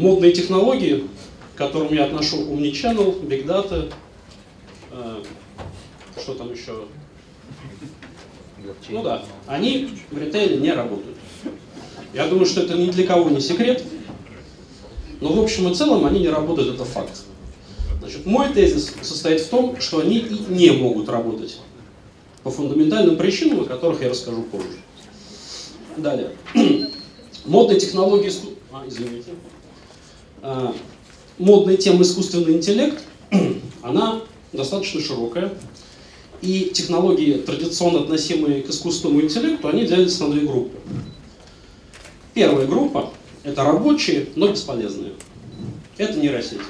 модные 0.00 0.32
технологии, 0.32 1.06
к 1.54 1.58
которым 1.58 1.92
я 1.92 2.06
отношу 2.06 2.38
Omnichannel, 2.38 3.22
Big 3.22 3.46
Data, 3.46 3.92
э, 4.92 5.22
что 6.18 6.34
там 6.34 6.52
еще? 6.52 6.84
Ну 8.88 9.02
да, 9.02 9.22
они 9.46 9.90
в 10.10 10.18
ритейле 10.18 10.56
не 10.56 10.72
работают. 10.72 11.16
Я 12.12 12.28
думаю, 12.28 12.46
что 12.46 12.62
это 12.62 12.74
ни 12.74 12.90
для 12.90 13.06
кого 13.06 13.30
не 13.30 13.40
секрет, 13.40 13.84
но 15.20 15.32
в 15.32 15.40
общем 15.40 15.70
и 15.70 15.74
целом 15.74 16.06
они 16.06 16.20
не 16.20 16.28
работают, 16.28 16.74
это 16.74 16.84
факт. 16.84 17.22
Значит, 18.00 18.26
мой 18.26 18.48
тезис 18.52 18.94
состоит 19.02 19.40
в 19.40 19.48
том, 19.48 19.80
что 19.80 20.00
они 20.00 20.18
и 20.18 20.38
не 20.48 20.70
могут 20.70 21.08
работать 21.08 21.58
по 22.42 22.50
фундаментальным 22.50 23.16
причинам, 23.16 23.60
о 23.60 23.64
которых 23.64 24.02
я 24.02 24.08
расскажу 24.08 24.42
позже. 24.42 24.78
Далее. 25.96 26.30
Модные 27.44 27.78
технологии... 27.78 28.32
А, 28.72 28.84
извините. 28.86 29.32
А, 30.42 30.74
модная 31.38 31.76
тема 31.76 32.02
искусственный 32.02 32.54
интеллект, 32.54 33.02
она 33.82 34.22
достаточно 34.52 35.00
широкая. 35.00 35.52
И 36.40 36.70
технологии, 36.72 37.34
традиционно 37.34 38.00
относимые 38.00 38.62
к 38.62 38.70
искусственному 38.70 39.20
интеллекту, 39.20 39.68
они 39.68 39.86
делятся 39.86 40.24
на 40.24 40.34
две 40.34 40.46
группы. 40.46 40.78
Первая 42.32 42.66
группа– 42.66 43.12
это 43.42 43.62
рабочие, 43.64 44.28
но 44.36 44.48
бесполезные. 44.48 45.12
Это 45.98 46.18
нейросети. 46.18 46.60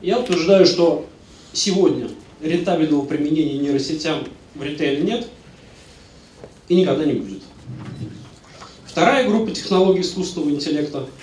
Я 0.00 0.20
утверждаю, 0.20 0.64
что 0.64 1.06
сегодня 1.52 2.08
рентабельного 2.40 3.04
применения 3.04 3.58
нейросетям 3.58 4.24
в 4.54 4.62
ритейле 4.62 5.02
нет 5.02 5.28
и 6.68 6.74
никогда 6.74 7.04
не 7.04 7.12
будет. 7.12 7.42
Вторая 8.86 9.28
группа 9.28 9.50
технологий 9.50 10.00
искусственного 10.00 10.50
интеллекта– 10.50 11.06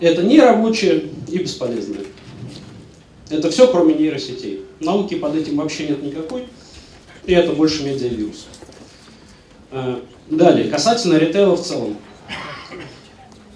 это 0.00 0.22
нерабочие 0.22 1.04
и 1.28 1.38
бесполезные. 1.38 2.04
Это 3.30 3.50
все, 3.50 3.68
кроме 3.68 3.94
нейросетей. 3.94 4.62
Науки 4.80 5.14
под 5.14 5.34
этим 5.34 5.56
вообще 5.56 5.88
нет 5.88 6.02
никакой, 6.02 6.46
и 7.26 7.32
это 7.32 7.52
больше 7.52 7.84
медиавирус. 7.84 8.46
Э, 9.70 10.00
далее, 10.30 10.70
касательно 10.70 11.18
ритейла 11.18 11.56
в 11.56 11.62
целом. 11.62 11.96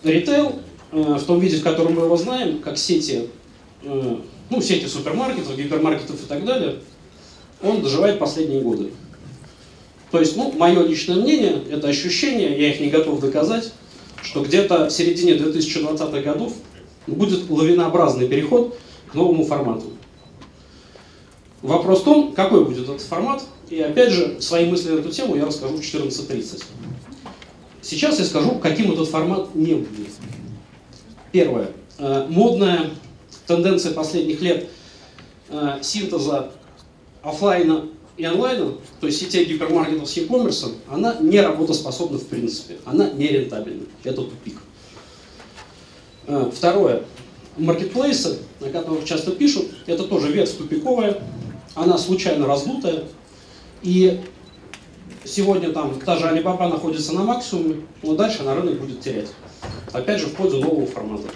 Ритейл 0.03 0.61
э, 0.91 1.01
в 1.01 1.25
том 1.25 1.41
виде, 1.41 1.57
в 1.57 1.63
котором 1.63 1.95
мы 1.95 2.05
его 2.05 2.17
знаем, 2.17 2.59
как 2.59 2.77
сети, 2.77 3.29
э, 3.83 4.17
ну, 4.51 4.61
сети 4.61 4.87
супермаркетов, 4.87 5.57
гипермаркетов 5.57 6.23
и 6.23 6.27
так 6.27 6.45
далее, 6.45 6.77
он 7.63 7.83
доживает 7.83 8.19
последние 8.19 8.61
годы. 8.61 8.91
То 10.11 10.20
есть, 10.20 10.37
ну, 10.37 10.53
мое 10.53 10.85
личное 10.87 11.17
мнение, 11.17 11.63
это 11.70 11.89
ощущение, 11.89 12.61
я 12.61 12.70
их 12.70 12.81
не 12.81 12.91
готов 12.91 13.20
доказать, 13.20 13.73
что 14.33 14.43
где-то 14.43 14.87
в 14.87 14.91
середине 14.91 15.35
2020-х 15.35 16.23
годов 16.23 16.55
будет 17.07 17.51
лавинообразный 17.51 18.27
переход 18.27 18.79
к 19.11 19.15
новому 19.15 19.45
формату. 19.45 19.91
Вопрос 21.61 22.01
в 22.01 22.05
том, 22.05 22.33
какой 22.33 22.65
будет 22.65 22.85
этот 22.85 23.03
формат, 23.03 23.43
и 23.69 23.79
опять 23.79 24.11
же, 24.11 24.41
свои 24.41 24.71
мысли 24.71 24.91
на 24.91 25.01
эту 25.01 25.11
тему 25.11 25.37
я 25.37 25.45
расскажу 25.45 25.77
в 25.77 25.81
14.30. 25.81 26.65
Сейчас 27.83 28.21
я 28.21 28.25
скажу, 28.25 28.53
каким 28.53 28.93
этот 28.93 29.07
формат 29.09 29.55
не 29.55 29.75
будет. 29.75 30.09
Первое. 31.31 31.69
Э, 31.99 32.27
модная 32.31 32.89
тенденция 33.47 33.93
последних 33.93 34.41
лет 34.41 34.71
э, 35.51 35.79
синтеза 35.83 36.53
офлайна 37.23 37.85
и 38.17 38.25
онлайна, 38.25 38.75
то 39.01 39.07
есть 39.07 39.21
сетей 39.21 39.45
гипермаркетов 39.47 40.09
с 40.09 40.17
e-commerce, 40.17 40.75
она 40.89 41.17
не 41.21 41.41
работоспособна 41.41 42.19
в 42.19 42.27
принципе, 42.27 42.77
она 42.85 43.11
не 43.11 43.29
рентабельна. 43.29 43.87
Это 44.05 44.23
тупик. 44.23 44.59
Э, 46.27 46.51
второе. 46.55 47.05
Маркетплейсы, 47.57 48.39
о 48.61 48.69
которых 48.70 49.05
часто 49.05 49.33
пишут, 49.33 49.67
это 49.86 50.05
тоже 50.05 50.31
ветвь 50.31 50.57
тупиковая, 50.57 51.23
она 51.75 51.98
случайно 51.98 52.47
раздутая, 52.47 53.05
и 53.83 54.20
сегодня 55.25 55.70
там 55.70 55.98
та 56.01 56.17
же 56.17 56.27
Alibaba 56.27 56.69
находится 56.69 57.13
на 57.13 57.25
максимуме, 57.25 57.83
но 58.03 58.15
дальше 58.15 58.42
на 58.42 58.55
рынок 58.55 58.81
будет 58.81 59.01
терять. 59.01 59.29
Опять 59.92 60.20
же, 60.20 60.27
в 60.27 60.35
пользу 60.35 60.59
нового 60.61 60.86
формата. 60.86 61.29